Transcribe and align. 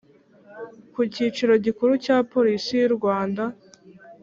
ku 0.93 1.01
kicaro 1.13 1.53
gikuru 1.65 1.91
cya 2.05 2.17
polisi 2.31 2.71
y’u 2.81 2.91
rwanda 2.97 3.43